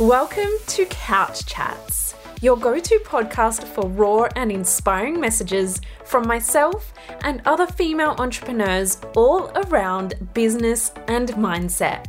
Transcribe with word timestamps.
Welcome 0.00 0.50
to 0.66 0.84
Couch 0.90 1.46
Chats, 1.46 2.14
your 2.42 2.58
go 2.58 2.78
to 2.78 2.98
podcast 3.06 3.64
for 3.64 3.88
raw 3.88 4.28
and 4.36 4.52
inspiring 4.52 5.18
messages 5.18 5.80
from 6.04 6.28
myself 6.28 6.92
and 7.22 7.40
other 7.46 7.66
female 7.66 8.14
entrepreneurs 8.18 9.00
all 9.16 9.50
around 9.54 10.34
business 10.34 10.92
and 11.08 11.30
mindset. 11.30 12.08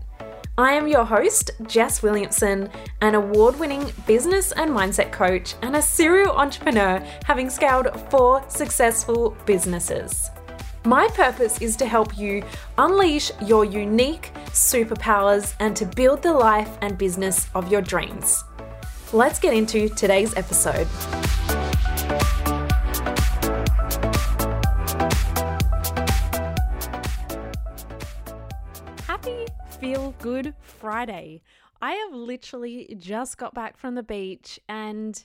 I 0.58 0.74
am 0.74 0.90
your 0.90 1.06
host, 1.06 1.52
Jess 1.66 2.04
Williamson, 2.04 2.70
an 3.00 3.16
award 3.16 3.58
winning 3.58 3.90
business 4.06 4.52
and 4.52 4.70
mindset 4.72 5.14
coach 5.14 5.56
and 5.62 5.78
a 5.78 5.82
serial 5.82 6.36
entrepreneur 6.36 7.02
having 7.24 7.50
scaled 7.50 7.88
four 8.12 8.44
successful 8.50 9.38
businesses. 9.46 10.30
My 10.86 11.08
purpose 11.10 11.62
is 11.62 11.76
to 11.78 11.86
help 11.86 12.18
you 12.18 12.44
unleash 12.78 13.32
your 13.46 13.66
unique 13.66 14.32
superpowers 14.52 15.54
and 15.60 15.76
to 15.76 15.86
build 15.86 16.22
the 16.22 16.32
life 16.32 16.78
and 16.82 16.98
business 16.98 17.50
of 17.56 17.72
your 17.72 17.82
dreams. 17.82 18.44
Let's 19.12 19.40
get 19.40 19.54
into 19.54 19.90
today's 19.90 20.36
episode. 20.36 20.88
Happy 29.06 29.46
Feel 29.80 30.16
Good 30.20 30.54
Friday. 30.62 31.42
I 31.82 31.94
have 31.94 32.14
literally 32.14 32.96
just 32.98 33.38
got 33.38 33.54
back 33.54 33.78
from 33.78 33.96
the 33.96 34.04
beach 34.04 34.60
and 34.68 35.24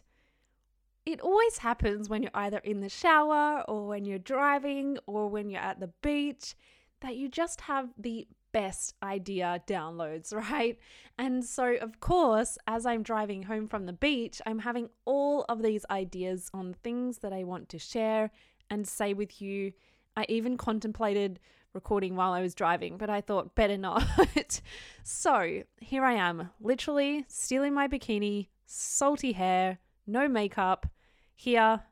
it 1.05 1.21
always 1.21 1.59
happens 1.59 2.09
when 2.09 2.23
you're 2.23 2.31
either 2.35 2.59
in 2.59 2.81
the 2.81 2.89
shower 2.89 3.65
or 3.69 3.87
when 3.87 4.05
you're 4.05 4.19
driving 4.19 4.99
or 5.07 5.29
when 5.29 5.51
you're 5.51 5.61
at 5.61 5.81
the 5.81 5.91
beach 6.03 6.55
that 7.01 7.17
you 7.17 7.29
just 7.29 7.63
have 7.63 7.89
the 7.99 8.27
best 8.53 8.95
idea 9.03 9.61
downloads, 9.67 10.33
right? 10.53 10.79
And 11.19 11.45
so, 11.45 11.77
of 11.81 12.01
course, 12.01 12.59
as 12.67 12.87
I'm 12.87 13.03
driving 13.03 13.43
home 13.43 13.67
from 13.67 13.87
the 13.87 13.93
beach, 13.93 14.41
I'm 14.47 14.61
having 14.61 14.91
all 15.05 15.45
of 15.49 15.63
these 15.63 15.85
ideas 15.91 16.51
on 16.55 16.75
things 16.83 17.19
that 17.19 17.33
I 17.33 17.45
want 17.45 17.69
to 17.71 17.79
share 17.79 18.31
and 18.71 18.87
say 18.87 19.13
with 19.13 19.43
you. 19.43 19.73
I 20.17 20.27
even 20.29 20.57
contemplated 20.57 21.41
recording 21.73 22.17
while 22.17 22.33
I 22.33 22.43
was 22.43 22.55
driving, 22.55 22.99
but 22.99 23.09
I 23.09 23.23
thought 23.23 23.55
better 23.55 23.79
not. 23.79 24.05
so, 25.03 25.63
here 25.81 26.05
I 26.05 26.15
am, 26.15 26.51
literally 26.61 27.25
still 27.29 27.63
in 27.63 27.75
my 27.75 27.89
bikini, 27.89 28.49
salty 28.67 29.33
hair, 29.33 29.79
no 30.07 30.29
makeup, 30.29 30.87
here 31.35 31.83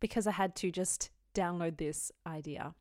because 0.00 0.26
I 0.26 0.32
had 0.32 0.54
to 0.56 0.70
just 0.70 1.10
download 1.34 1.76
this 1.76 2.10
idea. 2.26 2.74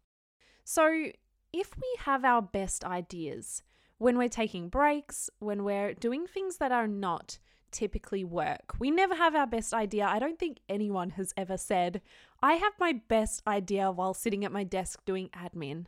So, 0.63 1.11
if 1.51 1.75
we 1.77 1.95
have 1.99 2.23
our 2.23 2.41
best 2.41 2.85
ideas 2.85 3.63
when 3.97 4.17
we're 4.17 4.29
taking 4.29 4.69
breaks, 4.69 5.29
when 5.39 5.63
we're 5.63 5.93
doing 5.93 6.27
things 6.27 6.57
that 6.57 6.71
are 6.71 6.87
not 6.87 7.39
typically 7.71 8.23
work, 8.23 8.73
we 8.79 8.91
never 8.91 9.15
have 9.15 9.35
our 9.35 9.47
best 9.47 9.73
idea. 9.73 10.05
I 10.05 10.19
don't 10.19 10.39
think 10.39 10.59
anyone 10.69 11.11
has 11.11 11.33
ever 11.35 11.57
said, 11.57 12.01
I 12.41 12.53
have 12.53 12.73
my 12.79 12.93
best 13.07 13.41
idea 13.47 13.91
while 13.91 14.13
sitting 14.13 14.45
at 14.45 14.51
my 14.51 14.63
desk 14.63 15.03
doing 15.05 15.29
admin. 15.29 15.85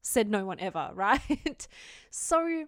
Said 0.00 0.30
no 0.30 0.44
one 0.46 0.58
ever, 0.60 0.90
right? 0.94 1.68
so, 2.10 2.66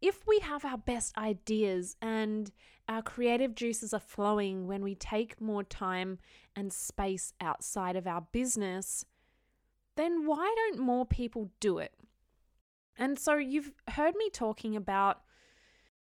if 0.00 0.26
we 0.26 0.40
have 0.40 0.64
our 0.64 0.78
best 0.78 1.16
ideas 1.16 1.96
and 2.02 2.50
our 2.92 3.02
creative 3.02 3.54
juices 3.54 3.94
are 3.94 4.00
flowing 4.00 4.66
when 4.66 4.82
we 4.82 4.94
take 4.94 5.40
more 5.40 5.64
time 5.64 6.18
and 6.54 6.72
space 6.72 7.32
outside 7.40 7.96
of 7.96 8.06
our 8.06 8.26
business, 8.32 9.04
then 9.96 10.26
why 10.26 10.52
don't 10.56 10.78
more 10.78 11.06
people 11.06 11.50
do 11.58 11.78
it? 11.78 11.94
And 12.98 13.18
so 13.18 13.36
you've 13.36 13.72
heard 13.88 14.14
me 14.14 14.28
talking 14.30 14.76
about 14.76 15.22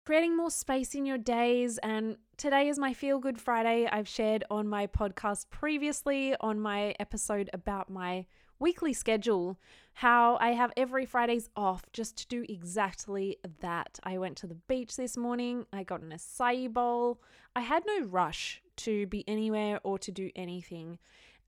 creating 0.06 0.38
more 0.38 0.50
space 0.50 0.96
in 0.96 1.06
your 1.06 1.18
days. 1.18 1.78
And 1.80 2.16
today 2.38 2.70
is 2.70 2.80
my 2.80 2.94
Feel 2.94 3.20
Good 3.20 3.42
Friday. 3.42 3.90
I've 3.92 4.08
shared 4.08 4.46
on 4.50 4.68
my 4.68 4.88
podcast 4.88 5.50
previously 5.50 6.36
on 6.40 6.58
my 6.60 6.96
episode 7.00 7.50
about 7.52 7.90
my 7.90 8.26
weekly 8.60 8.94
schedule 8.94 9.60
how 9.94 10.38
I 10.40 10.52
have 10.52 10.72
every 10.78 11.06
Fridays 11.06 11.50
off 11.56 11.84
just 11.92 12.18
to 12.18 12.28
do 12.28 12.46
exactly 12.48 13.38
that. 13.62 14.00
I 14.04 14.18
went 14.18 14.38
to 14.38 14.48
the 14.48 14.56
beach 14.56 14.96
this 14.96 15.18
morning, 15.18 15.66
I 15.74 15.84
got 15.84 16.02
an 16.02 16.10
acai 16.12 16.72
bowl. 16.72 17.22
I 17.56 17.62
had 17.62 17.84
no 17.88 18.06
rush 18.06 18.62
to 18.78 19.08
be 19.08 19.28
anywhere 19.28 19.80
or 19.84 19.98
to 20.00 20.12
do 20.12 20.30
anything. 20.36 21.00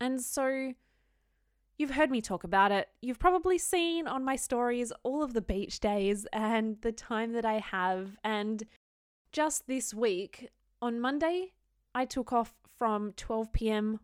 And 0.01 0.21
so 0.21 0.73
You've 1.79 1.91
heard 1.91 2.11
me 2.11 2.19
talk 2.19 2.43
about 2.43 2.73
it. 2.73 2.89
You've 3.01 3.19
probably 3.19 3.57
seen 3.57 4.05
on 4.05 4.25
my 4.25 4.35
stories 4.35 4.91
all 5.03 5.23
of 5.23 5.33
the 5.33 5.41
beach 5.41 5.79
days 5.79 6.27
and 6.33 6.75
the 6.81 6.91
time 6.91 7.31
that 7.31 7.45
I 7.45 7.59
have. 7.59 8.17
And 8.21 8.65
just 9.31 9.65
this 9.65 9.93
week, 9.93 10.49
on 10.81 10.99
Monday, 10.99 11.53
I 11.95 12.03
took 12.03 12.33
off 12.33 12.53
from 12.77 13.13
12 13.13 13.53
p.m. 13.53 14.01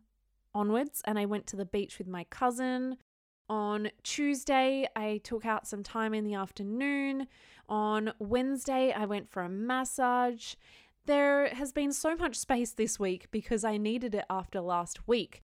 onwards 0.56 1.02
and 1.06 1.20
I 1.20 1.26
went 1.26 1.46
to 1.48 1.56
the 1.56 1.66
beach 1.66 2.00
with 2.00 2.08
my 2.08 2.24
cousin. 2.32 2.98
On 3.48 3.92
Tuesday, 4.02 4.88
I 4.96 5.22
took 5.24 5.46
out 5.46 5.68
some 5.68 5.84
time 5.84 6.16
in 6.16 6.24
the 6.24 6.34
afternoon. 6.34 7.28
On 7.70 8.12
Wednesday, 8.18 8.92
I 8.92 9.06
went 9.06 9.30
for 9.30 9.44
a 9.44 9.50
massage. 9.50 10.56
There 11.06 11.54
has 11.54 11.72
been 11.72 11.94
so 11.94 12.16
much 12.16 12.36
space 12.36 12.72
this 12.72 13.00
week 13.00 13.28
because 13.30 13.64
I 13.64 13.78
needed 13.78 14.16
it 14.16 14.26
after 14.30 14.62
last 14.62 15.08
week. 15.08 15.44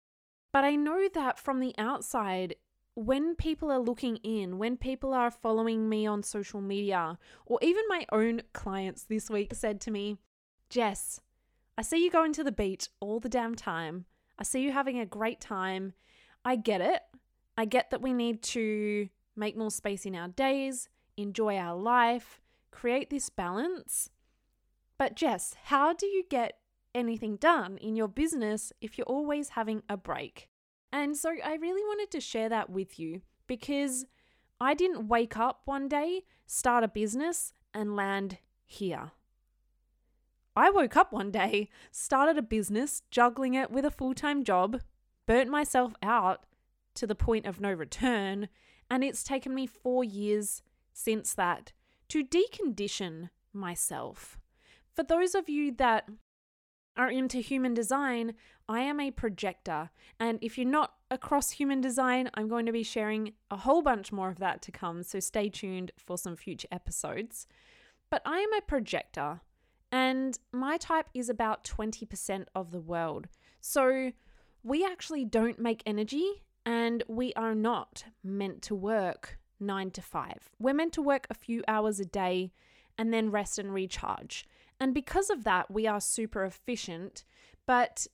But 0.52 0.64
I 0.64 0.76
know 0.76 1.08
that 1.14 1.38
from 1.38 1.60
the 1.60 1.74
outside, 1.78 2.56
when 2.94 3.34
people 3.34 3.70
are 3.70 3.78
looking 3.78 4.16
in, 4.16 4.58
when 4.58 4.76
people 4.76 5.14
are 5.14 5.30
following 5.30 5.88
me 5.88 6.06
on 6.06 6.22
social 6.22 6.60
media, 6.60 7.18
or 7.46 7.58
even 7.62 7.82
my 7.88 8.06
own 8.12 8.42
clients 8.52 9.04
this 9.04 9.30
week 9.30 9.54
said 9.54 9.80
to 9.82 9.90
me, 9.90 10.18
Jess, 10.68 11.20
I 11.78 11.82
see 11.82 12.02
you 12.02 12.10
going 12.10 12.32
to 12.34 12.44
the 12.44 12.52
beach 12.52 12.88
all 13.00 13.20
the 13.20 13.28
damn 13.28 13.54
time. 13.54 14.06
I 14.38 14.44
see 14.44 14.62
you 14.62 14.72
having 14.72 14.98
a 14.98 15.06
great 15.06 15.40
time. 15.40 15.94
I 16.44 16.56
get 16.56 16.80
it. 16.80 17.02
I 17.56 17.64
get 17.64 17.90
that 17.90 18.02
we 18.02 18.12
need 18.12 18.42
to 18.42 19.08
make 19.34 19.56
more 19.56 19.70
space 19.70 20.04
in 20.04 20.14
our 20.14 20.28
days, 20.28 20.88
enjoy 21.16 21.56
our 21.56 21.76
life, 21.76 22.40
create 22.70 23.10
this 23.10 23.30
balance. 23.30 24.10
But, 24.98 25.16
Jess, 25.16 25.56
how 25.64 25.92
do 25.92 26.06
you 26.06 26.24
get 26.28 26.58
anything 26.94 27.36
done 27.36 27.78
in 27.78 27.96
your 27.96 28.08
business 28.08 28.72
if 28.80 28.96
you're 28.96 29.06
always 29.06 29.50
having 29.50 29.82
a 29.88 29.96
break? 29.96 30.48
And 30.92 31.16
so, 31.16 31.30
I 31.44 31.54
really 31.54 31.82
wanted 31.82 32.10
to 32.12 32.20
share 32.20 32.48
that 32.48 32.70
with 32.70 32.98
you 32.98 33.22
because 33.46 34.06
I 34.60 34.74
didn't 34.74 35.08
wake 35.08 35.36
up 35.36 35.62
one 35.64 35.88
day, 35.88 36.22
start 36.46 36.84
a 36.84 36.88
business, 36.88 37.52
and 37.74 37.96
land 37.96 38.38
here. 38.64 39.12
I 40.56 40.70
woke 40.70 40.96
up 40.96 41.12
one 41.12 41.30
day, 41.30 41.68
started 41.90 42.38
a 42.38 42.42
business, 42.42 43.02
juggling 43.10 43.54
it 43.54 43.70
with 43.70 43.84
a 43.84 43.90
full 43.90 44.14
time 44.14 44.42
job, 44.42 44.80
burnt 45.26 45.50
myself 45.50 45.94
out, 46.02 46.46
to 46.96 47.06
the 47.06 47.14
point 47.14 47.46
of 47.46 47.60
no 47.60 47.72
return, 47.72 48.48
and 48.90 49.04
it's 49.04 49.22
taken 49.22 49.54
me 49.54 49.66
four 49.66 50.02
years 50.02 50.62
since 50.92 51.34
that 51.34 51.72
to 52.08 52.24
decondition 52.24 53.30
myself. 53.52 54.38
For 54.94 55.02
those 55.02 55.34
of 55.34 55.48
you 55.48 55.72
that 55.72 56.08
are 56.96 57.10
into 57.10 57.38
human 57.38 57.74
design, 57.74 58.34
I 58.68 58.80
am 58.80 58.98
a 58.98 59.10
projector. 59.10 59.90
And 60.18 60.38
if 60.40 60.56
you're 60.56 60.66
not 60.66 60.94
across 61.10 61.50
human 61.50 61.80
design, 61.80 62.30
I'm 62.34 62.48
going 62.48 62.64
to 62.66 62.72
be 62.72 62.82
sharing 62.82 63.34
a 63.50 63.56
whole 63.58 63.82
bunch 63.82 64.12
more 64.12 64.30
of 64.30 64.38
that 64.38 64.62
to 64.62 64.72
come. 64.72 65.02
So 65.02 65.20
stay 65.20 65.50
tuned 65.50 65.92
for 65.98 66.16
some 66.16 66.36
future 66.36 66.68
episodes. 66.72 67.46
But 68.08 68.22
I 68.24 68.38
am 68.38 68.52
a 68.54 68.62
projector, 68.62 69.40
and 69.92 70.38
my 70.52 70.76
type 70.76 71.06
is 71.14 71.28
about 71.28 71.64
20% 71.64 72.46
of 72.54 72.70
the 72.70 72.80
world. 72.80 73.28
So 73.60 74.12
we 74.62 74.84
actually 74.84 75.24
don't 75.24 75.58
make 75.58 75.82
energy 75.86 76.42
and 76.64 77.02
we 77.08 77.32
are 77.34 77.54
not 77.54 78.04
meant 78.24 78.62
to 78.62 78.74
work 78.74 79.38
nine 79.60 79.90
to 79.92 80.02
five. 80.02 80.50
We're 80.58 80.74
meant 80.74 80.92
to 80.94 81.02
work 81.02 81.26
a 81.30 81.34
few 81.34 81.62
hours 81.68 82.00
a 82.00 82.04
day 82.04 82.52
and 82.98 83.12
then 83.12 83.30
rest 83.30 83.58
and 83.58 83.72
recharge. 83.72 84.46
And 84.80 84.92
because 84.92 85.30
of 85.30 85.44
that, 85.44 85.70
we 85.70 85.86
are 85.86 86.00
super 86.00 86.44
efficient. 86.44 87.24
But 87.66 88.06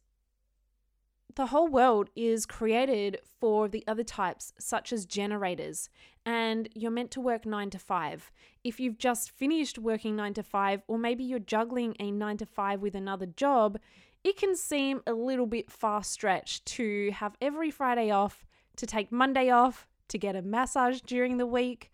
the 1.34 1.46
whole 1.46 1.69
world 1.69 2.11
is 2.14 2.46
created 2.46 3.19
for 3.40 3.69
the 3.69 3.84
other 3.87 4.05
types, 4.05 4.52
such 4.58 4.93
as 4.93 5.06
generators, 5.06 5.88
and 6.25 6.69
you're 6.75 6.90
meant 6.90 7.11
to 7.12 7.20
work 7.20 7.46
nine 7.46 7.70
to 7.70 7.79
five. 7.79 8.31
If 8.64 8.79
you've 8.79 8.99
just 8.99 9.31
finished 9.31 9.79
working 9.79 10.17
nine 10.17 10.34
to 10.34 10.43
five, 10.43 10.82
or 10.87 10.99
maybe 10.99 11.25
you're 11.25 11.38
juggling 11.38 11.96
a 11.99 12.11
nine 12.11 12.37
to 12.38 12.46
five 12.46 12.81
with 12.81 12.94
another 12.94 13.26
job, 13.26 13.79
it 14.25 14.37
can 14.37 14.55
seem 14.55 15.02
a 15.06 15.12
little 15.12 15.46
bit 15.46 15.70
far 15.70 16.05
stretched 16.05 16.64
to 16.67 17.11
have 17.12 17.37
every 17.40 17.70
Friday 17.70 18.11
off, 18.11 18.46
to 18.76 18.87
take 18.87 19.11
Monday 19.11 19.50
off, 19.50 19.88
to 20.08 20.19
get 20.19 20.37
a 20.37 20.43
massage 20.43 21.00
during 21.00 21.38
the 21.38 21.46
week, 21.46 21.90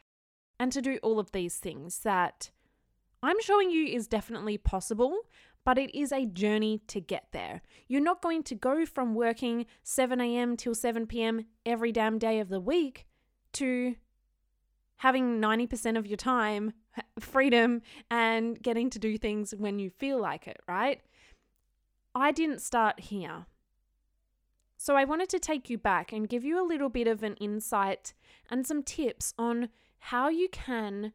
and 0.61 0.73
to 0.73 0.83
do 0.83 0.99
all 1.03 1.19
of 1.19 1.33
these 1.33 1.57
things 1.57 2.01
that 2.01 2.51
I'm 3.23 3.41
showing 3.41 3.71
you 3.71 3.87
is 3.87 4.07
definitely 4.07 4.59
possible, 4.59 5.21
but 5.69 5.77
it 5.77 5.95
is 5.95 6.13
a 6.13 6.25
journey 6.25 6.81
to 6.87 6.99
get 6.99 7.27
there. 7.33 7.61
You're 7.89 8.01
not 8.01 8.23
going 8.23 8.43
to 8.45 8.55
go 8.55 8.87
from 8.87 9.15
working 9.15 9.67
7 9.83 10.19
a.m. 10.19 10.57
till 10.57 10.75
7 10.75 11.07
p.m. 11.07 11.45
every 11.67 11.93
damn 11.93 12.19
day 12.19 12.41
of 12.41 12.49
the 12.49 12.59
week 12.59 13.05
to 13.53 13.95
having 14.97 15.43
90% 15.43 15.99
of 15.99 16.07
your 16.07 16.17
time 16.17 16.73
freedom 17.21 17.83
and 18.11 18.63
getting 18.63 18.89
to 18.89 18.99
do 18.99 19.19
things 19.19 19.55
when 19.59 19.79
you 19.79 19.91
feel 19.91 20.19
like 20.19 20.49
it, 20.49 20.59
right? 20.67 21.03
I 22.15 22.33
didn't 22.33 22.63
start 22.63 23.01
here. 23.01 23.45
So 24.79 24.97
I 24.97 25.05
wanted 25.05 25.29
to 25.29 25.39
take 25.39 25.69
you 25.69 25.77
back 25.77 26.15
and 26.15 26.31
give 26.31 26.47
you 26.47 26.59
a 26.59 26.67
little 26.67 26.89
bit 26.89 27.07
of 27.07 27.23
an 27.23 27.35
insight 27.35 28.15
and 28.49 28.67
some 28.67 28.83
tips 28.83 29.35
on 29.37 29.69
how 29.99 30.31
you 30.31 30.49
can 30.49 31.13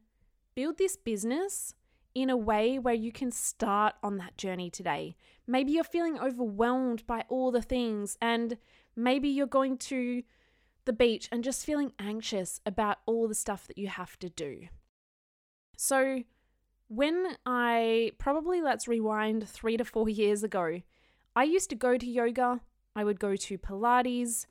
build 0.54 0.78
this 0.78 0.96
business 0.96 1.74
in 2.15 2.30
a 2.30 2.38
way 2.38 2.77
where 2.77 2.94
you 2.94 3.12
can 3.12 3.31
start 3.31 3.95
on 4.04 4.18
that 4.18 4.38
journey 4.38 4.69
today. 4.69 5.15
Maybe 5.48 5.71
you're 5.71 5.83
feeling 5.83 6.19
overwhelmed 6.19 7.06
by 7.07 7.25
all 7.30 7.51
the 7.51 7.62
things, 7.62 8.18
and 8.21 8.57
maybe 8.95 9.30
you're 9.30 9.48
going 9.48 9.77
to 9.77 10.24
the 10.86 10.94
beach 10.94 11.30
and 11.31 11.44
just 11.44 11.65
feeling 11.65 11.94
anxious 12.00 12.60
about 12.65 12.98
all 13.06 13.27
the 13.27 13.36
stuff 13.36 13.68
that 13.68 13.77
you 13.77 13.88
have 13.88 14.18
to 14.19 14.30
do. 14.30 14.68
So, 15.77 16.24
when 16.88 17.38
I 17.45 18.12
probably 18.19 18.62
let's 18.62 18.88
rewind 18.88 19.48
three 19.48 19.77
to 19.77 19.86
four 19.86 20.09
years 20.09 20.44
ago, 20.44 20.81
I 21.36 21.44
used 21.44 21.69
to 21.71 21.75
go 21.75 21.98
to 21.98 22.06
yoga, 22.06 22.62
I 22.95 23.04
would 23.04 23.19
go 23.19 23.36
to 23.36 23.57
Pilates, 23.57 24.45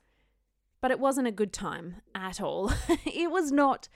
but 0.81 0.91
it 0.91 0.99
wasn't 0.99 1.27
a 1.27 1.31
good 1.31 1.53
time 1.53 2.01
at 2.13 2.41
all. 2.41 2.73
it 3.05 3.31
was 3.31 3.51
not 3.51 3.87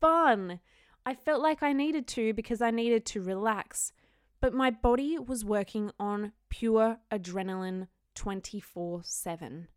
fun. 0.00 0.58
I 1.06 1.14
felt 1.14 1.42
like 1.42 1.62
I 1.62 1.72
needed 1.72 2.06
to 2.08 2.32
because 2.32 2.62
I 2.62 2.70
needed 2.70 3.04
to 3.06 3.22
relax, 3.22 3.92
but 4.40 4.54
my 4.54 4.70
body 4.70 5.18
was 5.18 5.44
working 5.44 5.90
on 6.00 6.32
pure 6.48 6.98
adrenaline 7.10 7.88
24 8.14 9.02
7. 9.04 9.68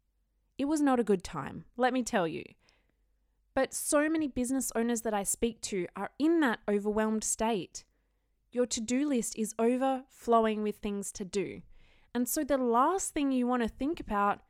It 0.58 0.66
was 0.66 0.82
not 0.82 1.00
a 1.00 1.04
good 1.04 1.24
time, 1.24 1.66
let 1.76 1.94
me 1.94 2.02
tell 2.02 2.28
you. 2.28 2.44
But 3.54 3.74
so 3.74 4.08
many 4.08 4.28
business 4.28 4.72
owners 4.76 5.02
that 5.02 5.14
I 5.14 5.24
speak 5.24 5.62
to 5.62 5.88
are 5.96 6.12
in 6.18 6.40
that 6.42 6.60
overwhelmed 6.70 7.24
state. 7.24 7.84
Your 8.52 8.66
to 8.68 8.80
do 8.80 9.08
list 9.10 9.38
is 9.38 9.54
overflowing 9.60 10.64
with 10.64 10.78
things 10.78 11.12
to 11.14 11.26
do. 11.26 11.62
And 12.14 12.28
so 12.30 12.44
the 12.44 12.58
last 12.58 13.14
thing 13.14 13.32
you 13.32 13.48
want 13.48 13.64
to 13.64 13.68
think 13.68 14.00
about 14.00 14.42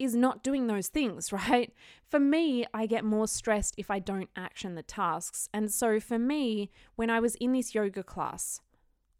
is 0.00 0.16
not 0.16 0.42
doing 0.42 0.66
those 0.66 0.88
things, 0.88 1.32
right? 1.48 1.72
For 2.08 2.18
me, 2.18 2.64
I 2.74 2.86
get 2.86 3.04
more 3.04 3.28
stressed 3.28 3.74
if 3.78 3.90
I 3.90 4.00
don't 4.00 4.30
action 4.34 4.74
the 4.74 4.82
tasks. 4.82 5.48
And 5.54 5.70
so 5.70 6.00
for 6.00 6.18
me, 6.18 6.70
when 6.96 7.10
I 7.10 7.20
was 7.20 7.36
in 7.36 7.52
this 7.52 7.74
yoga 7.74 8.02
class, 8.02 8.60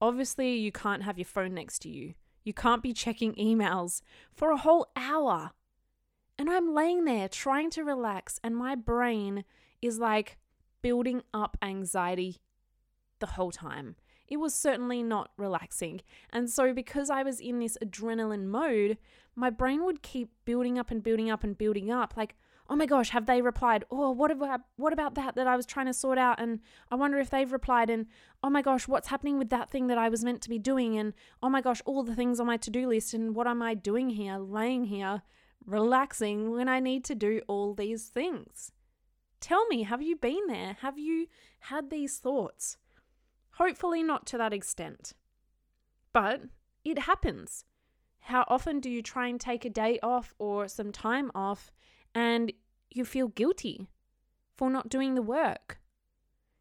obviously 0.01 0.57
you 0.57 0.73
can't 0.73 1.05
have 1.05 1.19
your 1.19 1.27
phone 1.27 1.55
next 1.55 1.81
to 1.81 1.89
you. 1.89 2.15
You 2.43 2.55
can't 2.55 2.83
be 2.83 2.95
checking 2.95 3.35
emails 3.35 4.01
for 4.33 4.51
a 4.51 4.57
whole 4.57 4.89
hour. 4.97 5.51
And 6.39 6.49
I'm 6.49 6.75
laying 6.75 7.05
there 7.05 7.29
trying 7.29 7.69
to 7.71 7.85
relax, 7.85 8.41
and 8.43 8.57
my 8.57 8.75
brain 8.75 9.45
is 9.83 9.99
like 9.99 10.39
building 10.81 11.23
up 11.35 11.59
anxiety 11.61 12.39
the 13.19 13.27
whole 13.27 13.51
time. 13.51 13.97
It 14.31 14.39
was 14.39 14.55
certainly 14.55 15.03
not 15.03 15.33
relaxing. 15.37 16.01
And 16.33 16.49
so, 16.49 16.73
because 16.73 17.11
I 17.11 17.23
was 17.23 17.41
in 17.41 17.59
this 17.59 17.77
adrenaline 17.85 18.47
mode, 18.47 18.97
my 19.35 19.51
brain 19.51 19.85
would 19.85 20.03
keep 20.03 20.31
building 20.45 20.79
up 20.79 20.91
and 20.91 21.03
building 21.03 21.31
up 21.31 21.43
and 21.45 21.59
building 21.59 21.91
up. 21.91 22.15
Like, 22.17 22.37
oh 22.69 22.77
my 22.77 22.87
gosh, 22.87 23.11
have 23.11 23.27
they 23.27 23.43
replied? 23.43 23.85
Oh, 23.91 24.13
what 24.13 24.31
about 24.31 24.61
what 24.77 24.93
about 24.93 25.17
that 25.17 25.35
that 25.35 25.49
I 25.49 25.57
was 25.57 25.67
trying 25.67 25.87
to 25.87 25.93
sort 25.93 26.17
out? 26.17 26.41
And 26.41 26.61
I 26.91 26.95
wonder 26.95 27.19
if 27.19 27.29
they've 27.29 27.53
replied. 27.53 27.91
And 27.91 28.07
oh 28.43 28.51
my 28.51 28.63
gosh, 28.63 28.87
what's 28.87 29.09
happening 29.09 29.37
with 29.37 29.51
that 29.51 29.69
thing 29.69 29.89
that 29.89 29.99
I 29.99 30.09
was 30.09 30.25
meant 30.25 30.41
to 30.43 30.49
be 30.49 30.59
doing? 30.59 30.97
And 30.97 31.13
oh 31.43 31.49
my 31.51 31.61
gosh, 31.61 31.83
all 31.85 32.05
the 32.05 32.15
things 32.15 32.39
on 32.39 32.47
my 32.47 32.57
to 32.59 32.71
do 32.71 32.89
list. 32.89 33.13
And 33.13 33.35
what 33.35 33.49
am 33.49 33.61
I 33.61 33.75
doing 33.75 34.11
here, 34.11 34.39
laying 34.39 34.85
here, 34.85 35.23
relaxing 35.67 36.53
when 36.53 36.69
I 36.69 36.79
need 36.81 37.05
to 37.07 37.15
do 37.15 37.41
all 37.49 37.75
these 37.75 38.09
things. 38.09 38.73
Tell 39.41 39.67
me, 39.67 39.85
have 39.85 40.03
you 40.03 40.17
been 40.17 40.47
there? 40.49 40.77
Have 40.81 40.99
you 40.99 41.27
had 41.61 41.91
these 41.91 42.19
thoughts? 42.19 42.77
Hopefully, 43.61 44.03
not 44.03 44.27
to 44.27 44.39
that 44.39 44.55
extent. 44.55 45.13
But 46.15 46.45
it 46.83 47.01
happens. 47.01 47.67
How 48.21 48.45
often 48.49 48.81
do 48.81 48.89
you 48.89 49.03
try 49.03 49.27
and 49.29 49.39
take 49.39 49.67
a 49.67 49.71
day 49.71 49.99
off 50.03 50.35
or 50.39 50.67
some 50.67 50.93
time 50.93 51.31
off 51.35 51.71
and 52.15 52.53
you 52.91 53.05
feel 53.05 53.29
guilty 53.29 53.87
for 54.57 54.71
not 54.71 54.89
doing 54.89 55.15
the 55.15 55.23
work? 55.23 55.79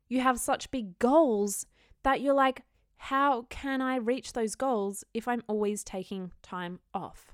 You 0.09 0.19
have 0.19 0.39
such 0.39 0.71
big 0.71 0.99
goals 0.99 1.65
that 2.03 2.19
you're 2.19 2.33
like, 2.33 2.63
how 2.97 3.43
can 3.43 3.81
I 3.81 3.95
reach 3.95 4.33
those 4.33 4.55
goals 4.55 5.05
if 5.13 5.25
I'm 5.25 5.43
always 5.47 5.85
taking 5.85 6.33
time 6.41 6.79
off? 6.93 7.33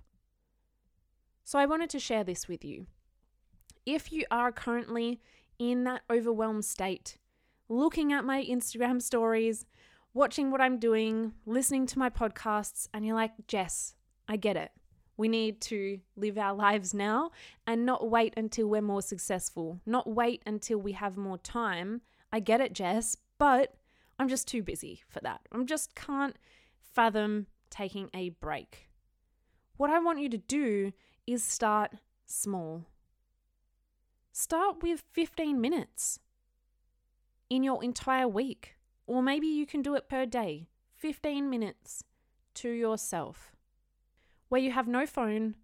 So 1.44 1.58
I 1.58 1.66
wanted 1.66 1.90
to 1.92 2.00
share 2.00 2.24
this 2.24 2.48
with 2.48 2.64
you. 2.64 2.86
If 3.84 4.12
you 4.12 4.26
are 4.30 4.52
currently 4.52 5.20
in 5.58 5.86
that 5.86 6.02
overwhelmed 6.10 6.66
state, 6.66 7.18
looking 7.70 8.14
at 8.14 8.26
my 8.26 8.44
Instagram 8.44 9.02
stories, 9.02 9.66
watching 10.14 10.52
what 10.52 10.62
I'm 10.62 10.80
doing, 10.80 11.34
listening 11.46 11.86
to 11.88 12.00
my 12.00 12.10
podcasts, 12.10 12.88
and 12.94 13.06
you're 13.06 13.16
like, 13.16 13.34
Jess, 13.48 13.96
I 14.28 14.38
get 14.38 14.56
it. 14.56 14.72
We 15.18 15.28
need 15.28 15.62
to 15.62 16.00
live 16.16 16.38
our 16.38 16.54
lives 16.54 16.94
now 16.94 17.32
and 17.66 17.86
not 17.86 18.10
wait 18.10 18.34
until 18.36 18.68
we're 18.68 18.82
more 18.82 19.02
successful, 19.02 19.80
not 19.86 20.10
wait 20.10 20.42
until 20.46 20.78
we 20.78 20.92
have 20.94 21.18
more 21.18 21.38
time. 21.38 22.02
I 22.32 22.40
get 22.40 22.62
it, 22.62 22.74
Jess, 22.74 23.16
but 23.38 23.76
I'm 24.20 24.28
just 24.28 24.48
too 24.48 24.62
busy 24.62 25.04
for 25.08 25.20
that. 25.22 25.42
I 25.52 25.64
just 25.64 25.96
can't 25.96 26.38
fathom 26.94 27.48
taking 27.70 28.10
a 28.14 28.30
break. 28.30 28.90
What 29.78 29.90
I 29.90 30.00
want 30.00 30.20
you 30.20 30.30
to 30.30 30.38
do 30.38 30.92
is 31.28 31.44
start 31.44 31.94
small. 32.26 32.86
Start 34.32 34.84
with 34.84 35.04
15 35.14 35.60
minutes 35.60 36.20
in 37.50 37.64
your 37.64 37.84
entire 37.84 38.28
week, 38.28 38.76
or 39.08 39.22
maybe 39.22 39.48
you 39.48 39.66
can 39.66 39.82
do 39.82 39.96
it 39.96 40.10
per 40.10 40.26
day 40.26 40.68
15 40.96 41.50
minutes 41.50 42.04
to 42.56 42.70
yourself, 42.70 43.52
where 44.50 44.62
you 44.62 44.72
have 44.72 44.88
no 44.88 45.06
phone, 45.06 45.56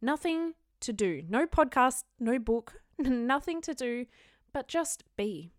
nothing 0.00 0.54
to 0.80 0.92
do, 0.92 1.22
no 1.28 1.46
podcast, 1.46 2.04
no 2.18 2.38
book, 2.38 2.80
nothing 2.98 3.60
to 3.62 3.74
do, 3.74 4.06
but 4.52 4.68
just 4.68 5.04
be. 5.16 5.52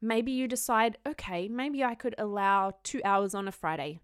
Maybe 0.00 0.30
you 0.30 0.46
decide, 0.46 0.96
okay, 1.06 1.48
maybe 1.48 1.82
I 1.82 1.94
could 1.94 2.14
allow 2.18 2.74
two 2.84 3.00
hours 3.04 3.34
on 3.34 3.48
a 3.48 3.52
Friday 3.52 4.00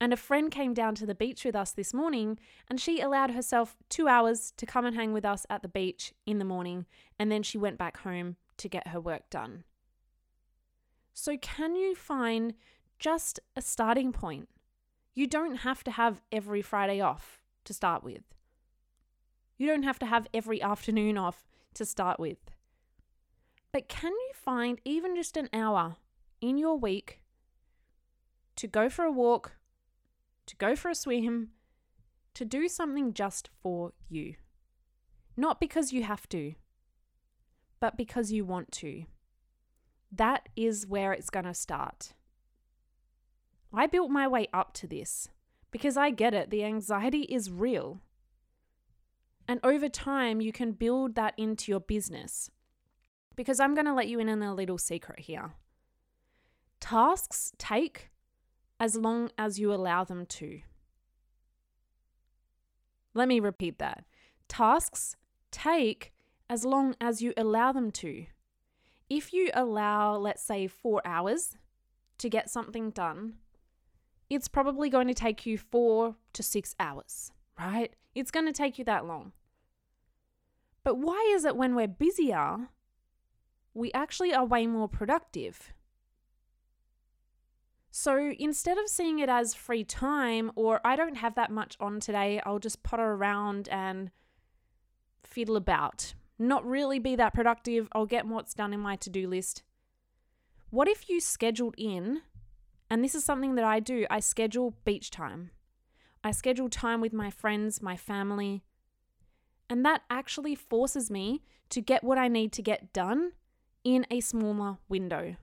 and 0.00 0.12
a 0.12 0.16
friend 0.16 0.50
came 0.50 0.74
down 0.74 0.94
to 0.96 1.06
the 1.06 1.14
beach 1.14 1.44
with 1.44 1.56
us 1.56 1.72
this 1.72 1.92
morning, 1.92 2.38
and 2.68 2.80
she 2.80 3.00
allowed 3.00 3.32
herself 3.32 3.76
two 3.88 4.06
hours 4.06 4.52
to 4.56 4.66
come 4.66 4.84
and 4.84 4.94
hang 4.94 5.12
with 5.12 5.24
us 5.24 5.44
at 5.50 5.62
the 5.62 5.68
beach 5.68 6.14
in 6.24 6.38
the 6.38 6.44
morning, 6.44 6.86
and 7.18 7.32
then 7.32 7.42
she 7.42 7.58
went 7.58 7.78
back 7.78 7.98
home 7.98 8.36
to 8.58 8.68
get 8.68 8.88
her 8.88 9.00
work 9.00 9.30
done. 9.30 9.64
So, 11.14 11.36
can 11.36 11.74
you 11.74 11.94
find 11.94 12.54
just 12.98 13.40
a 13.56 13.62
starting 13.62 14.12
point? 14.12 14.48
You 15.14 15.26
don't 15.26 15.56
have 15.56 15.82
to 15.84 15.90
have 15.90 16.22
every 16.30 16.62
Friday 16.62 17.00
off 17.00 17.40
to 17.64 17.74
start 17.74 18.04
with. 18.04 18.22
You 19.56 19.66
don't 19.66 19.82
have 19.82 19.98
to 20.00 20.06
have 20.06 20.28
every 20.32 20.62
afternoon 20.62 21.18
off 21.18 21.44
to 21.74 21.84
start 21.84 22.20
with. 22.20 22.38
But 23.72 23.88
can 23.88 24.12
you 24.12 24.30
find 24.34 24.80
even 24.84 25.16
just 25.16 25.36
an 25.36 25.48
hour 25.52 25.96
in 26.40 26.58
your 26.58 26.78
week 26.78 27.20
to 28.56 28.66
go 28.66 28.88
for 28.88 29.04
a 29.04 29.12
walk 29.12 29.58
to 30.48 30.56
go 30.56 30.74
for 30.74 30.88
a 30.88 30.94
swim, 30.94 31.50
to 32.34 32.44
do 32.44 32.68
something 32.68 33.12
just 33.12 33.50
for 33.62 33.92
you. 34.08 34.34
Not 35.36 35.60
because 35.60 35.92
you 35.92 36.02
have 36.02 36.28
to, 36.30 36.54
but 37.80 37.96
because 37.96 38.32
you 38.32 38.44
want 38.44 38.72
to. 38.72 39.04
That 40.10 40.48
is 40.56 40.86
where 40.86 41.12
it's 41.12 41.30
going 41.30 41.44
to 41.44 41.54
start. 41.54 42.14
I 43.72 43.86
built 43.86 44.10
my 44.10 44.26
way 44.26 44.48
up 44.52 44.72
to 44.74 44.86
this 44.86 45.28
because 45.70 45.96
I 45.96 46.10
get 46.10 46.34
it, 46.34 46.50
the 46.50 46.64
anxiety 46.64 47.22
is 47.22 47.50
real. 47.50 48.00
And 49.46 49.60
over 49.62 49.88
time, 49.88 50.40
you 50.40 50.52
can 50.52 50.72
build 50.72 51.14
that 51.14 51.34
into 51.36 51.72
your 51.72 51.80
business. 51.80 52.50
Because 53.36 53.60
I'm 53.60 53.74
going 53.74 53.86
to 53.86 53.94
let 53.94 54.08
you 54.08 54.18
in 54.18 54.28
on 54.28 54.42
a 54.42 54.54
little 54.54 54.78
secret 54.78 55.20
here. 55.20 55.52
Tasks 56.80 57.52
take 57.58 58.10
as 58.80 58.96
long 58.96 59.30
as 59.38 59.58
you 59.58 59.72
allow 59.72 60.04
them 60.04 60.26
to. 60.26 60.60
Let 63.14 63.28
me 63.28 63.40
repeat 63.40 63.78
that. 63.78 64.04
Tasks 64.48 65.16
take 65.50 66.12
as 66.50 66.64
long 66.64 66.94
as 67.00 67.22
you 67.22 67.32
allow 67.36 67.72
them 67.72 67.90
to. 67.90 68.26
If 69.10 69.32
you 69.32 69.50
allow, 69.54 70.16
let's 70.16 70.42
say, 70.42 70.66
four 70.66 71.00
hours 71.04 71.56
to 72.18 72.28
get 72.28 72.50
something 72.50 72.90
done, 72.90 73.34
it's 74.28 74.48
probably 74.48 74.90
going 74.90 75.08
to 75.08 75.14
take 75.14 75.46
you 75.46 75.56
four 75.56 76.16
to 76.34 76.42
six 76.42 76.74
hours, 76.78 77.32
right? 77.58 77.94
It's 78.14 78.30
going 78.30 78.46
to 78.46 78.52
take 78.52 78.78
you 78.78 78.84
that 78.84 79.06
long. 79.06 79.32
But 80.84 80.98
why 80.98 81.32
is 81.34 81.44
it 81.44 81.56
when 81.56 81.74
we're 81.74 81.88
busier, 81.88 82.68
we 83.74 83.92
actually 83.92 84.34
are 84.34 84.44
way 84.44 84.66
more 84.66 84.88
productive? 84.88 85.72
So 87.90 88.32
instead 88.38 88.78
of 88.78 88.88
seeing 88.88 89.18
it 89.18 89.28
as 89.28 89.54
free 89.54 89.84
time 89.84 90.52
or 90.54 90.80
I 90.84 90.94
don't 90.94 91.16
have 91.16 91.34
that 91.34 91.50
much 91.50 91.76
on 91.80 92.00
today, 92.00 92.40
I'll 92.44 92.58
just 92.58 92.82
potter 92.82 93.12
around 93.12 93.68
and 93.70 94.10
fiddle 95.24 95.56
about, 95.56 96.14
not 96.38 96.66
really 96.66 96.98
be 96.98 97.16
that 97.16 97.34
productive. 97.34 97.88
I'll 97.92 98.06
get 98.06 98.26
what's 98.26 98.54
done 98.54 98.72
in 98.72 98.80
my 98.80 98.96
to 98.96 99.10
do 99.10 99.28
list, 99.28 99.62
What 100.70 100.88
if 100.88 101.08
you 101.08 101.20
scheduled 101.20 101.74
in, 101.78 102.20
and 102.90 103.02
this 103.02 103.14
is 103.14 103.24
something 103.24 103.54
that 103.54 103.64
I 103.64 103.80
do, 103.80 104.06
I 104.10 104.20
schedule 104.20 104.74
beach 104.84 105.10
time. 105.10 105.50
I 106.22 106.30
schedule 106.30 106.68
time 106.68 107.00
with 107.00 107.12
my 107.12 107.30
friends, 107.30 107.80
my 107.80 107.96
family, 107.96 108.64
and 109.70 109.84
that 109.84 110.02
actually 110.10 110.54
forces 110.54 111.10
me 111.10 111.42
to 111.70 111.80
get 111.80 112.04
what 112.04 112.18
I 112.18 112.28
need 112.28 112.52
to 112.52 112.62
get 112.62 112.92
done 112.92 113.32
in 113.84 114.06
a 114.10 114.20
smaller 114.20 114.78
window. 114.88 115.36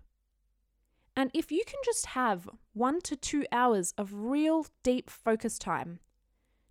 And 1.15 1.31
if 1.33 1.51
you 1.51 1.63
can 1.65 1.79
just 1.83 2.07
have 2.07 2.49
one 2.73 3.01
to 3.01 3.15
two 3.15 3.45
hours 3.51 3.93
of 3.97 4.13
real 4.13 4.67
deep 4.83 5.09
focus 5.09 5.57
time, 5.57 5.99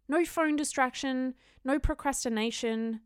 no 0.06 0.24
phone 0.24 0.54
distraction, 0.54 1.34
no 1.64 1.78
procrastination, 1.78 3.00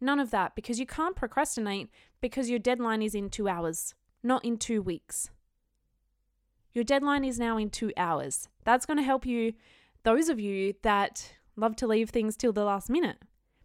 none 0.00 0.20
of 0.20 0.30
that, 0.30 0.54
because 0.54 0.80
you 0.80 0.86
can't 0.86 1.16
procrastinate 1.16 1.90
because 2.20 2.50
your 2.50 2.58
deadline 2.58 3.02
is 3.02 3.14
in 3.14 3.30
two 3.30 3.48
hours, 3.48 3.94
not 4.22 4.44
in 4.44 4.56
two 4.56 4.82
weeks. 4.82 5.30
Your 6.72 6.84
deadline 6.84 7.24
is 7.24 7.38
now 7.38 7.56
in 7.56 7.70
two 7.70 7.92
hours. 7.96 8.48
That's 8.64 8.86
going 8.86 8.96
to 8.96 9.04
help 9.04 9.24
you, 9.24 9.52
those 10.02 10.28
of 10.28 10.40
you 10.40 10.74
that 10.82 11.34
love 11.56 11.76
to 11.76 11.86
leave 11.86 12.10
things 12.10 12.36
till 12.36 12.52
the 12.52 12.64
last 12.64 12.90
minute, 12.90 13.18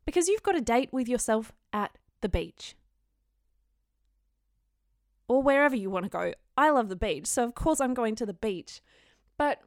because 0.05 0.27
you've 0.27 0.43
got 0.43 0.55
a 0.55 0.61
date 0.61 0.89
with 0.91 1.07
yourself 1.07 1.51
at 1.73 1.97
the 2.21 2.29
beach 2.29 2.75
or 5.27 5.41
wherever 5.41 5.75
you 5.75 5.89
want 5.89 6.05
to 6.05 6.09
go. 6.09 6.33
I 6.57 6.69
love 6.71 6.89
the 6.89 6.95
beach, 6.95 7.27
so 7.27 7.45
of 7.45 7.55
course 7.55 7.79
I'm 7.79 7.93
going 7.93 8.15
to 8.15 8.25
the 8.25 8.33
beach. 8.33 8.81
But 9.37 9.59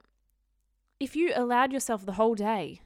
if 1.00 1.16
you 1.16 1.33
allowed 1.35 1.73
yourself 1.73 2.04
the 2.04 2.12
whole 2.12 2.35
day, 2.35 2.83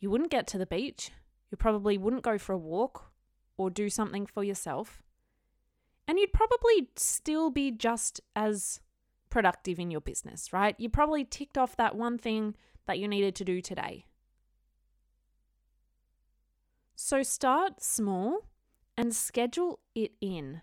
you 0.00 0.10
wouldn't 0.10 0.30
get 0.30 0.46
to 0.48 0.58
the 0.58 0.66
beach. 0.66 1.10
You 1.54 1.56
probably 1.56 1.96
wouldn't 1.96 2.24
go 2.24 2.36
for 2.36 2.52
a 2.52 2.58
walk 2.58 3.12
or 3.56 3.70
do 3.70 3.88
something 3.88 4.26
for 4.26 4.42
yourself. 4.42 5.04
And 6.08 6.18
you'd 6.18 6.32
probably 6.32 6.88
still 6.96 7.48
be 7.48 7.70
just 7.70 8.20
as 8.34 8.80
productive 9.30 9.78
in 9.78 9.88
your 9.88 10.00
business, 10.00 10.52
right? 10.52 10.74
You 10.78 10.88
probably 10.88 11.24
ticked 11.24 11.56
off 11.56 11.76
that 11.76 11.94
one 11.94 12.18
thing 12.18 12.56
that 12.88 12.98
you 12.98 13.06
needed 13.06 13.36
to 13.36 13.44
do 13.44 13.60
today. 13.60 14.04
So 16.96 17.22
start 17.22 17.80
small 17.80 18.48
and 18.98 19.14
schedule 19.14 19.78
it 19.94 20.10
in. 20.20 20.60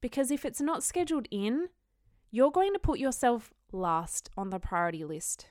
Because 0.00 0.32
if 0.32 0.44
it's 0.44 0.60
not 0.60 0.82
scheduled 0.82 1.28
in, 1.30 1.68
you're 2.32 2.50
going 2.50 2.72
to 2.72 2.80
put 2.80 2.98
yourself 2.98 3.52
last 3.70 4.30
on 4.36 4.50
the 4.50 4.58
priority 4.58 5.04
list. 5.04 5.46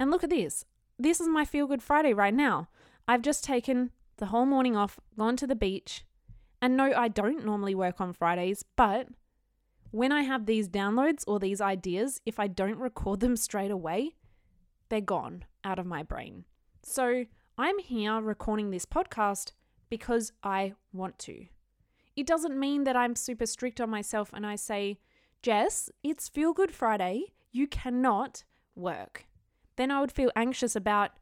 And 0.00 0.10
look 0.10 0.24
at 0.24 0.30
this. 0.30 0.64
This 1.02 1.20
is 1.20 1.26
my 1.26 1.44
feel 1.44 1.66
good 1.66 1.82
Friday 1.82 2.12
right 2.14 2.32
now. 2.32 2.68
I've 3.08 3.22
just 3.22 3.42
taken 3.42 3.90
the 4.18 4.26
whole 4.26 4.46
morning 4.46 4.76
off, 4.76 5.00
gone 5.18 5.36
to 5.38 5.48
the 5.48 5.56
beach. 5.56 6.04
And 6.60 6.76
no, 6.76 6.92
I 6.96 7.08
don't 7.08 7.44
normally 7.44 7.74
work 7.74 8.00
on 8.00 8.12
Fridays, 8.12 8.64
but 8.76 9.08
when 9.90 10.12
I 10.12 10.22
have 10.22 10.46
these 10.46 10.68
downloads 10.68 11.24
or 11.26 11.40
these 11.40 11.60
ideas, 11.60 12.20
if 12.24 12.38
I 12.38 12.46
don't 12.46 12.78
record 12.78 13.18
them 13.18 13.34
straight 13.34 13.72
away, 13.72 14.14
they're 14.90 15.00
gone 15.00 15.44
out 15.64 15.80
of 15.80 15.86
my 15.86 16.04
brain. 16.04 16.44
So 16.84 17.24
I'm 17.58 17.80
here 17.80 18.20
recording 18.20 18.70
this 18.70 18.86
podcast 18.86 19.54
because 19.90 20.30
I 20.44 20.74
want 20.92 21.18
to. 21.18 21.46
It 22.14 22.28
doesn't 22.28 22.56
mean 22.56 22.84
that 22.84 22.94
I'm 22.94 23.16
super 23.16 23.46
strict 23.46 23.80
on 23.80 23.90
myself 23.90 24.30
and 24.32 24.46
I 24.46 24.54
say, 24.54 25.00
Jess, 25.42 25.90
it's 26.04 26.28
Feel 26.28 26.52
Good 26.52 26.70
Friday. 26.70 27.32
You 27.50 27.66
cannot 27.66 28.44
work. 28.76 29.26
Then 29.76 29.90
I 29.90 30.00
would 30.00 30.12
feel 30.12 30.30
anxious 30.36 30.76
about 30.76 31.12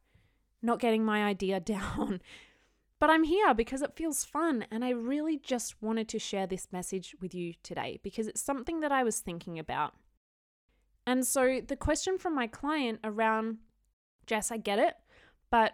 not 0.63 0.81
getting 0.81 1.05
my 1.05 1.25
idea 1.25 1.61
down. 1.61 2.21
But 2.99 3.09
I'm 3.09 3.25
here 3.25 3.55
because 3.55 3.81
it 3.81 3.97
feels 3.97 4.25
fun, 4.25 4.67
and 4.71 4.85
I 4.85 4.91
really 4.91 5.39
just 5.39 5.81
wanted 5.83 6.07
to 6.09 6.19
share 6.19 6.47
this 6.47 6.69
message 6.71 7.17
with 7.19 7.35
you 7.35 7.55
today 7.63 7.99
because 8.03 8.27
it's 8.27 8.43
something 8.43 8.81
that 8.81 8.93
I 8.93 9.03
was 9.03 9.21
thinking 9.21 9.59
about. 9.59 9.95
And 11.07 11.27
so, 11.27 11.63
the 11.67 11.77
question 11.77 12.19
from 12.19 12.35
my 12.35 12.47
client 12.47 13.01
around 13.03 13.57
Jess, 14.27 14.53
I 14.53 14.59
get 14.59 14.79
it, 14.79 14.97
but 15.51 15.73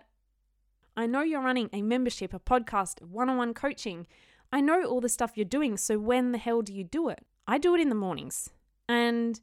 I 0.97 1.06
know 1.06 1.23
you're 1.23 1.42
running 1.42 1.68
a 1.73 1.83
membership, 1.83 2.33
a 2.33 2.38
podcast, 2.38 3.02
one 3.02 3.28
on 3.28 3.37
one 3.37 3.54
coaching. 3.54 4.06
I 4.52 4.61
know 4.61 4.85
all 4.85 5.00
the 5.00 5.09
stuff 5.09 5.33
you're 5.35 5.45
doing, 5.45 5.76
so 5.76 5.99
when 5.99 6.30
the 6.30 6.38
hell 6.38 6.62
do 6.62 6.73
you 6.73 6.85
do 6.85 7.09
it? 7.09 7.26
I 7.47 7.59
do 7.59 7.75
it 7.75 7.80
in 7.80 7.88
the 7.88 7.95
mornings. 7.95 8.50
And 8.88 9.40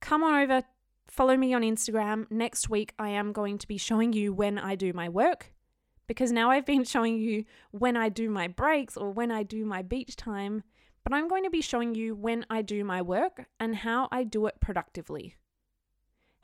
come 0.00 0.22
on 0.22 0.34
over, 0.34 0.62
follow 1.12 1.36
me 1.36 1.52
on 1.52 1.60
Instagram. 1.60 2.26
Next 2.30 2.70
week, 2.70 2.94
I 2.98 3.10
am 3.10 3.32
going 3.32 3.58
to 3.58 3.68
be 3.68 3.76
showing 3.76 4.14
you 4.14 4.32
when 4.32 4.58
I 4.58 4.74
do 4.74 4.94
my 4.94 5.10
work 5.10 5.52
because 6.08 6.32
now 6.32 6.50
I've 6.50 6.64
been 6.64 6.84
showing 6.94 7.18
you 7.18 7.44
when 7.70 7.96
I 7.96 8.08
do 8.08 8.30
my 8.30 8.48
breaks 8.48 8.96
or 8.96 9.10
when 9.10 9.30
I 9.30 9.42
do 9.42 9.64
my 9.66 9.82
beach 9.82 10.16
time, 10.16 10.64
but 11.04 11.12
I'm 11.12 11.28
going 11.28 11.44
to 11.44 11.50
be 11.50 11.60
showing 11.60 11.94
you 11.94 12.14
when 12.14 12.46
I 12.48 12.62
do 12.62 12.82
my 12.82 13.02
work 13.02 13.44
and 13.60 13.76
how 13.76 14.08
I 14.10 14.24
do 14.24 14.46
it 14.46 14.54
productively. 14.60 15.36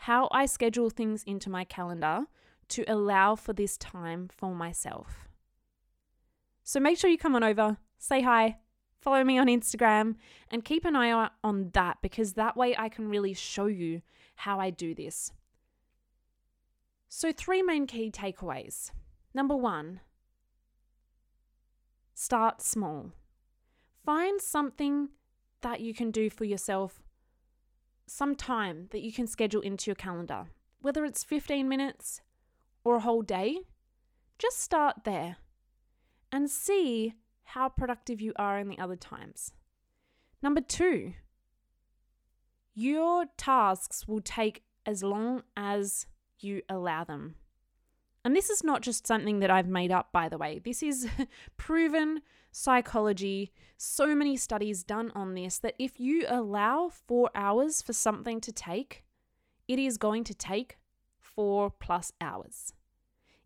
How 0.03 0.29
I 0.31 0.45
schedule 0.45 0.91
things 0.91 1.25
into 1.25 1.49
my 1.49 1.65
calendar 1.65 2.25
to 2.69 2.85
allow 2.87 3.37
for 3.37 3.55
this 3.55 3.79
time 3.79 4.29
for 4.31 4.55
myself. 4.55 5.29
So 6.63 6.79
make 6.79 6.99
sure 6.99 7.09
you 7.09 7.17
come 7.17 7.35
on 7.35 7.43
over, 7.43 7.79
say 7.97 8.21
hi, 8.21 8.59
follow 9.01 9.25
me 9.25 9.39
on 9.39 9.47
Instagram, 9.47 10.17
and 10.51 10.65
keep 10.65 10.85
an 10.85 10.97
eye 10.97 11.31
on 11.43 11.71
that 11.73 11.99
because 12.03 12.35
that 12.35 12.57
way 12.57 12.75
I 12.77 12.89
can 12.89 13.09
really 13.09 13.35
show 13.35 13.67
you 13.67 14.03
how 14.37 14.61
I 14.61 14.71
do 14.71 14.95
this. 14.95 15.33
So, 17.09 17.33
three 17.33 17.63
main 17.63 17.87
key 17.87 18.11
takeaways. 18.11 18.91
Number 19.33 19.57
one, 19.57 20.01
start 22.15 22.61
small. 22.61 23.13
Find 24.05 24.41
something 24.41 25.09
that 25.63 25.81
you 25.81 25.95
can 25.95 26.11
do 26.11 26.31
for 26.31 26.45
yourself, 26.45 27.03
some 28.07 28.35
time 28.35 28.89
that 28.91 29.01
you 29.01 29.13
can 29.13 29.27
schedule 29.27 29.61
into 29.61 29.91
your 29.91 29.97
calendar, 29.97 30.47
whether 30.81 31.05
it's 31.05 31.25
15 31.25 31.69
minutes 31.69 32.21
or 32.85 32.97
a 32.97 33.01
whole 33.01 33.23
day. 33.23 33.59
Just 34.39 34.61
start 34.61 35.05
there 35.05 35.37
and 36.31 36.49
see 36.49 37.15
how 37.49 37.69
productive 37.69 38.21
you 38.21 38.33
are 38.37 38.59
in 38.59 38.69
the 38.69 38.79
other 38.79 38.97
times. 38.97 39.53
Number 40.43 40.61
two, 40.61 41.15
your 42.75 43.25
tasks 43.37 44.07
will 44.07 44.21
take 44.21 44.63
as 44.85 45.03
long 45.03 45.43
as 45.57 46.07
you 46.41 46.63
allow 46.69 47.05
them. 47.05 47.37
And 48.25 48.37
this 48.37 48.51
is 48.51 48.63
not 48.63 48.83
just 48.83 49.07
something 49.07 49.41
that 49.41 49.51
I've 49.51 49.67
made 49.67 49.91
up, 49.91 50.13
by 50.13 50.29
the 50.29 50.37
way. 50.37 50.61
This 50.63 50.83
is 50.83 51.09
proven 51.57 52.21
psychology, 52.53 53.53
so 53.79 54.15
many 54.15 54.37
studies 54.37 54.85
done 54.85 55.11
on 55.15 55.35
this 55.35 55.59
that 55.61 55.75
if 55.79 55.99
you 55.99 56.27
allow 56.29 56.91
four 56.91 57.31
hours 57.35 57.81
for 57.81 57.95
something 57.95 58.41
to 58.43 58.53
take, 58.53 59.05
it 59.67 59.79
is 59.79 59.97
going 59.97 60.25
to 60.25 60.35
take 60.35 60.77
four 61.19 61.71
plus 61.71 62.13
hours. 62.21 62.75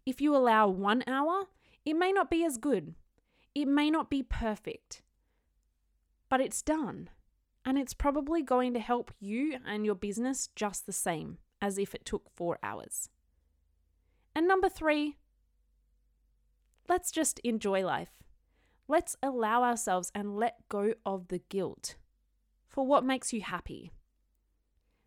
If 0.05 0.21
you 0.21 0.35
allow 0.35 0.67
one 0.67 1.05
hour, 1.07 1.45
it 1.85 1.95
may 1.95 2.11
not 2.11 2.31
be 2.31 2.45
as 2.45 2.57
good, 2.57 2.95
it 3.55 3.67
may 3.67 3.91
not 3.91 4.11
be 4.11 4.23
perfect, 4.23 5.03
but 6.29 6.41
it's 6.41 6.63
done. 6.63 7.11
And 7.65 7.79
it's 7.79 7.95
probably 7.95 8.43
going 8.43 8.75
to 8.75 8.81
help 8.81 9.13
you 9.21 9.57
and 9.65 9.85
your 9.85 9.95
business 9.95 10.49
just 10.57 10.87
the 10.87 10.93
same 10.93 11.39
as 11.61 11.79
if 11.79 11.95
it 11.95 12.05
took 12.05 12.29
four 12.35 12.59
hours. 12.63 13.09
And 14.35 14.49
number 14.49 14.69
three, 14.69 15.17
let's 16.89 17.13
just 17.13 17.39
enjoy 17.41 17.85
life. 17.85 18.23
Let's 18.89 19.17
allow 19.23 19.63
ourselves 19.63 20.11
and 20.15 20.37
let 20.37 20.69
go 20.69 20.95
of 21.07 21.29
the 21.29 21.39
guilt 21.49 21.95
for 22.69 22.85
what 22.85 23.05
makes 23.05 23.33
you 23.33 23.43
happy. 23.43 23.93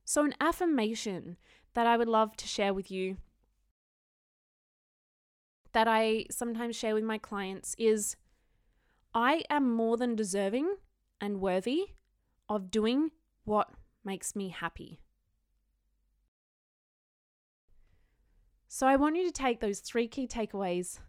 So, 0.05 0.23
an 0.23 0.35
affirmation 0.39 1.35
that 1.73 1.87
I 1.87 1.97
would 1.97 2.07
love 2.07 2.37
to 2.37 2.47
share 2.47 2.73
with 2.73 2.89
you 2.89 3.17
that 5.73 5.87
I 5.89 6.25
sometimes 6.31 6.75
share 6.75 6.93
with 6.93 7.03
my 7.03 7.17
clients 7.17 7.75
is 7.77 8.15
I 9.15 9.43
am 9.49 9.73
more 9.73 9.95
than 9.95 10.15
deserving 10.15 10.75
and 11.21 11.39
worthy 11.39 11.91
of 12.49 12.69
doing 12.69 13.11
what 13.45 13.69
makes 14.03 14.35
me 14.35 14.49
happy. 14.49 14.99
So 18.67 18.85
I 18.85 18.97
want 18.97 19.15
you 19.15 19.25
to 19.25 19.31
take 19.31 19.61
those 19.61 19.79
three 19.79 20.09
key 20.09 20.27
takeaways 20.27 20.99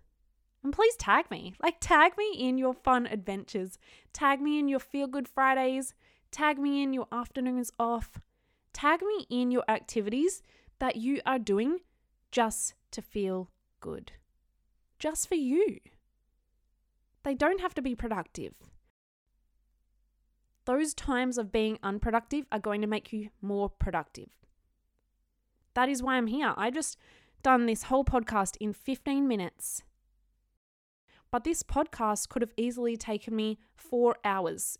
and 0.62 0.72
please 0.72 0.94
tag 0.96 1.30
me. 1.30 1.54
Like, 1.62 1.76
tag 1.80 2.12
me 2.16 2.32
in 2.38 2.58
your 2.58 2.74
fun 2.74 3.06
adventures. 3.06 3.76
Tag 4.12 4.40
me 4.40 4.58
in 4.58 4.68
your 4.68 4.78
feel 4.78 5.08
good 5.08 5.28
Fridays. 5.28 5.92
Tag 6.30 6.58
me 6.58 6.82
in 6.82 6.92
your 6.92 7.08
afternoons 7.10 7.72
off. 7.78 8.20
Tag 8.72 9.02
me 9.02 9.26
in 9.28 9.50
your 9.50 9.64
activities 9.68 10.42
that 10.78 10.96
you 10.96 11.20
are 11.26 11.38
doing 11.38 11.80
just 12.30 12.74
to 12.92 13.02
feel 13.02 13.50
good 13.80 14.12
just 14.98 15.28
for 15.28 15.34
you. 15.34 15.80
They 17.26 17.34
don't 17.34 17.60
have 17.60 17.74
to 17.74 17.82
be 17.82 17.96
productive. 17.96 18.52
Those 20.64 20.94
times 20.94 21.38
of 21.38 21.50
being 21.50 21.76
unproductive 21.82 22.46
are 22.52 22.60
going 22.60 22.80
to 22.82 22.86
make 22.86 23.12
you 23.12 23.30
more 23.42 23.68
productive. 23.68 24.28
That 25.74 25.88
is 25.88 26.04
why 26.04 26.14
I'm 26.18 26.28
here. 26.28 26.54
I 26.56 26.70
just 26.70 26.96
done 27.42 27.66
this 27.66 27.82
whole 27.84 28.04
podcast 28.04 28.56
in 28.60 28.72
15 28.72 29.26
minutes. 29.26 29.82
but 31.32 31.42
this 31.42 31.64
podcast 31.64 32.28
could 32.28 32.42
have 32.42 32.54
easily 32.56 32.96
taken 32.96 33.34
me 33.34 33.58
four 33.74 34.16
hours. 34.24 34.78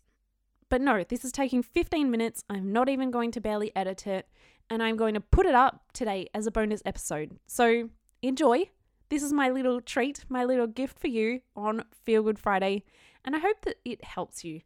But 0.69 0.79
no, 0.79 1.03
this 1.03 1.25
is 1.25 1.33
taking 1.33 1.61
15 1.61 2.09
minutes. 2.09 2.45
I'm 2.49 2.71
not 2.71 2.87
even 2.87 3.11
going 3.11 3.31
to 3.31 3.41
barely 3.41 3.75
edit 3.75 4.07
it, 4.07 4.25
and 4.69 4.81
I'm 4.81 4.95
going 4.95 5.15
to 5.15 5.19
put 5.19 5.45
it 5.45 5.53
up 5.53 5.83
today 5.91 6.29
as 6.33 6.47
a 6.47 6.51
bonus 6.51 6.81
episode. 6.85 7.37
So 7.45 7.89
enjoy. 8.21 8.69
This 9.09 9.23
is 9.23 9.31
my 9.31 9.49
little 9.49 9.79
treat, 9.79 10.25
my 10.27 10.43
little 10.43 10.67
gift 10.67 10.99
for 10.99 11.07
you 11.07 11.41
on 11.55 11.83
Feel 12.05 12.23
Good 12.23 12.39
Friday, 12.39 12.83
and 13.23 13.35
I 13.35 13.39
hope 13.39 13.61
that 13.61 13.77
it 13.85 14.03
helps 14.03 14.43
you. 14.43 14.61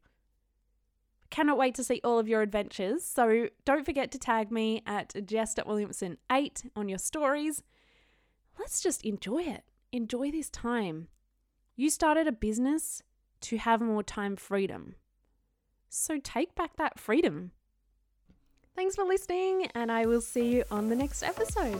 Cannot 1.30 1.58
wait 1.58 1.76
to 1.76 1.84
see 1.84 2.02
all 2.04 2.20
of 2.20 2.28
your 2.28 2.42
adventures. 2.42 3.06
So 3.06 3.48
don't 3.64 3.86
forget 3.86 4.12
to 4.12 4.20
tag 4.20 4.52
me 4.52 4.84
at 4.86 5.14
Jess.Williamson8 5.26 6.70
on 6.76 6.90
your 6.90 6.98
stories. 6.98 7.64
Let's 8.60 8.82
just 8.82 9.06
enjoy 9.06 9.44
it. 9.44 9.64
Enjoy 9.94 10.30
this 10.30 10.50
time. 10.50 11.08
You 11.76 11.90
started 11.90 12.28
a 12.28 12.34
business 12.34 13.02
to 13.42 13.58
have 13.58 13.80
more 13.80 14.04
time 14.04 14.36
freedom. 14.36 14.96
So 15.88 16.20
take 16.22 16.54
back 16.54 16.76
that 16.78 17.00
freedom. 17.00 17.52
Thanks 18.76 18.96
for 18.96 19.04
listening, 19.04 19.68
and 19.76 19.92
I 19.92 20.06
will 20.06 20.22
see 20.22 20.56
you 20.56 20.64
on 20.70 20.90
the 20.90 20.96
next 20.96 21.24
episode. 21.24 21.80